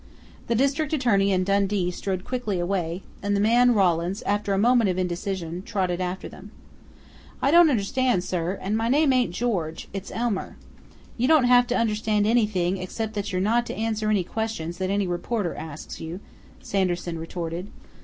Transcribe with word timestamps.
The 0.47 0.55
district 0.55 0.93
attorney 0.93 1.31
and 1.31 1.45
Dundee 1.45 1.91
strode 1.91 2.25
quickly 2.25 2.59
away, 2.59 3.03
and 3.21 3.35
the 3.35 3.39
man, 3.39 3.75
Rawlins, 3.75 4.23
after 4.23 4.51
a 4.51 4.57
moment 4.57 4.89
of 4.89 4.97
indecision, 4.97 5.61
trotted 5.61 6.01
after 6.01 6.27
them. 6.27 6.49
"I 7.39 7.51
don't 7.51 7.69
understand, 7.69 8.23
sir, 8.23 8.57
and 8.63 8.75
my 8.75 8.89
name 8.89 9.13
ain't 9.13 9.29
George. 9.29 9.89
It's 9.93 10.09
Elmer." 10.11 10.57
"You 11.17 11.27
don't 11.27 11.43
have 11.43 11.67
to 11.67 11.77
understand 11.77 12.25
anything, 12.25 12.77
except 12.77 13.13
that 13.13 13.31
you're 13.31 13.41
not 13.41 13.67
to 13.67 13.75
answer 13.75 14.09
any 14.09 14.23
question 14.23 14.71
that 14.71 14.89
any 14.89 15.05
reporter 15.05 15.53
asks 15.53 16.01
you," 16.01 16.19
Sanderson 16.63 17.19
retorted. 17.19 17.69